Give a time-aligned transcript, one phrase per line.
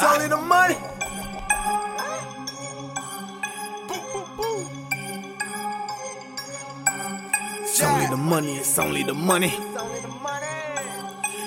[0.00, 0.76] It's only the money.
[7.62, 9.52] It's only the money, it's only the money.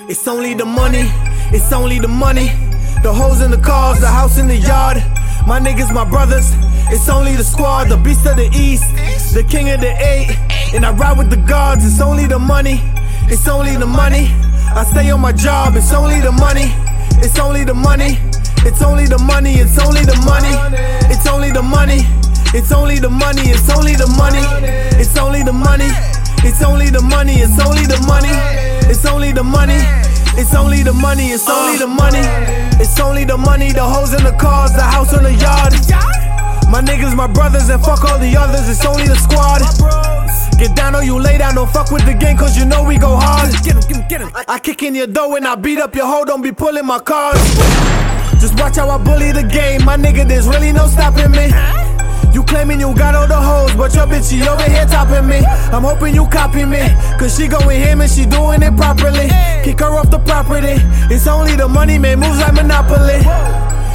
[0.06, 1.04] It's only the money,
[1.50, 2.48] it's only the money.
[3.02, 4.98] The hoes in the cars, the house in the yard.
[5.46, 6.52] My niggas, my brothers.
[6.90, 8.84] It's only the squad, the beast of the east,
[9.32, 10.36] the king of the eight.
[10.74, 12.82] And I ride with the guards, it's only the money,
[13.32, 14.28] it's only the money.
[14.76, 16.68] I stay on my job, it's only the money,
[17.24, 18.18] it's only the money.
[18.64, 20.52] It's only the money, it's only the money,
[21.10, 22.00] it's only the money.
[22.54, 24.38] It's only the money, it's only the money,
[25.00, 25.88] it's only the money.
[26.44, 28.28] It's only the money, it's only the money,
[28.90, 29.80] it's only the money.
[30.36, 32.20] It's only the money, it's only the money.
[32.76, 35.72] It's only the money, the hoes in the cars, the house on the yard.
[36.68, 39.62] My niggas, my brothers, and fuck all the others, it's only the squad.
[40.58, 42.98] Get down or you lay down, don't fuck with the game, cause you know we
[42.98, 43.50] go hard.
[43.64, 44.30] Get him, get him, get him.
[44.46, 46.98] I kick in your door and I beat up your hoe, don't be pulling my
[46.98, 47.40] cards.
[48.42, 51.46] Just watch how I bully the game, my nigga, there's really no stopping me.
[52.34, 55.46] You claiming you got all the hoes, but your bitch, she over here topping me.
[55.70, 56.80] I'm hoping you copy me,
[57.20, 59.28] cause she going him and she doing it properly.
[59.62, 60.74] Kick her off the property,
[61.06, 63.22] it's only the money, man, moves like Monopoly.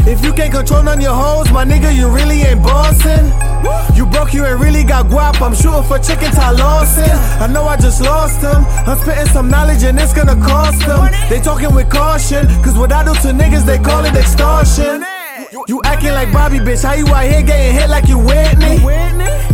[0.10, 3.17] If you can't control none your hoes, my nigga, you really ain't bossing.
[5.38, 5.48] Guap.
[5.48, 7.10] I'm shooting for chicken Ty Lawson.
[7.42, 8.66] I know I just lost them.
[8.86, 11.10] I'm spitting some knowledge and it's gonna cost them.
[11.30, 15.06] They talking with caution, cause what I do to niggas, they call it extortion.
[15.68, 16.84] You acting like Bobby, bitch.
[16.84, 18.80] How you out here getting hit like you Whitney?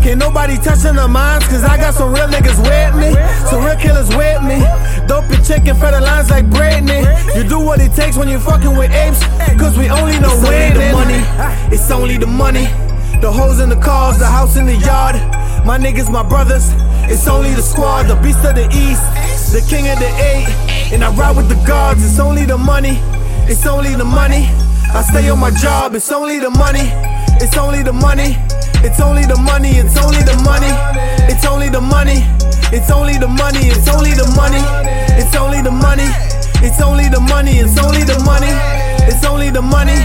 [0.02, 3.14] Can't nobody touching the minds, cause I got some real niggas with me.
[3.50, 4.60] Some real killers with me.
[5.08, 7.04] Dope and chicken for the lines like Britney.
[7.36, 9.24] You do what it takes when you fucking with apes,
[9.58, 10.78] cause we only know it's winning.
[10.78, 12.68] Only the money, it's only the money.
[13.22, 15.16] The hoes in the cars, the house in the yard.
[15.66, 16.72] My niggas, my brothers.
[17.08, 19.02] It's only the squad, the beast of the east,
[19.54, 20.48] the king of the eight.
[20.92, 23.00] And I ride with the guards, it's only the money.
[23.48, 24.50] It's only the money.
[24.94, 26.92] I stay on my job, it's only the money.
[27.40, 28.36] It's only the money.
[28.84, 30.68] It's only the money, it's only the money.
[31.32, 32.20] It's only the money.
[32.76, 34.60] It's only the money, it's only the money.
[35.16, 36.12] It's only the money.
[36.60, 38.52] It's only the money, it's only the money.
[39.08, 39.96] It's only the money.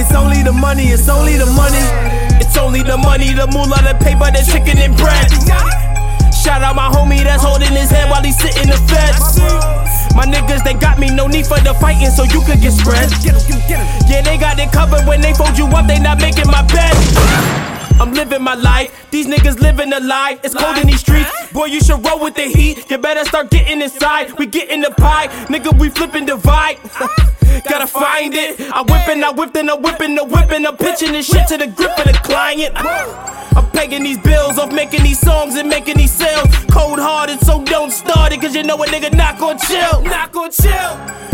[0.00, 2.23] It's only the money, it's only the money.
[3.04, 5.30] Money, the moolah, the paper, the chicken and bread.
[6.34, 9.38] Shout out my homie that's holding his head while he's sitting the feds.
[10.14, 13.10] My niggas, they got me, no need for the fighting, so you could get spread.
[14.08, 17.63] Yeah, they got it covered when they fold you up, they not making my bed.
[18.14, 20.38] Living my life, these niggas living a lie.
[20.44, 22.88] It's cold in these streets, boy, you should roll with the heat.
[22.88, 25.26] You better start getting inside, we getting the pie.
[25.46, 26.78] Nigga, we flipping divide.
[27.68, 28.60] Gotta find it.
[28.60, 31.98] I whippin', I whippin', I whippin', I whippin', I'm pitching this shit to the grip
[31.98, 32.72] of the client.
[32.76, 36.48] I'm pegging these bills off making these songs and making these sales.
[36.70, 40.02] Cold hearted, so don't start it, cause you know a nigga not gon' chill.
[40.02, 40.72] Not gon' chill.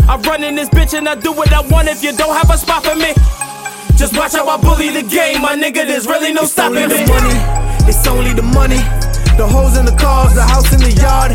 [0.09, 2.49] I run in this bitch and I do what I want if you don't have
[2.49, 3.13] a spot for me.
[4.01, 5.85] Just watch how I bully the game, my nigga.
[5.85, 7.05] There's really no It's stopping only me.
[7.05, 7.37] the money.
[7.85, 8.81] It's only the money.
[9.37, 11.31] The hoes in the cars, the house in the yard.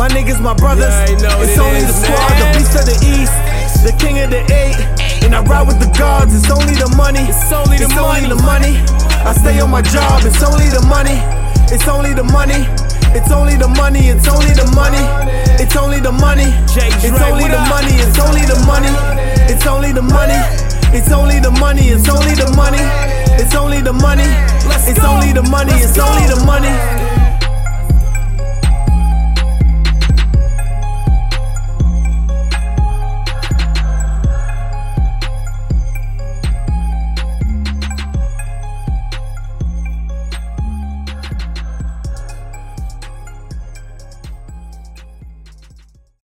[0.00, 0.88] My niggas, my brothers.
[0.96, 1.22] Yeah, it's
[1.52, 2.40] it only is, the squad, man.
[2.40, 3.36] the beast of the east,
[3.84, 4.80] the king of the eight.
[5.24, 6.32] And I ride with the guards.
[6.32, 7.20] It's only the money.
[7.28, 8.24] It's only the It's money.
[8.24, 8.72] only the money.
[9.28, 10.24] I stay on my job.
[10.24, 11.20] It's only the money.
[11.68, 12.64] It's only the money.
[13.12, 14.08] It's only the money.
[14.08, 15.04] It's only the money.
[15.60, 16.48] It's only the money.
[16.48, 17.92] It's only the money.
[18.00, 18.92] It's only the money.
[19.52, 20.40] It's only the money.
[20.92, 21.88] It's only the money.
[21.88, 22.78] It's only the money.
[23.42, 24.24] It's only the money.
[24.88, 25.72] It's only the money.
[25.74, 27.15] It's only the money.